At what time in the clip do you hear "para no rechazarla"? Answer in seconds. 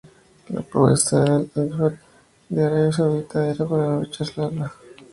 3.69-4.65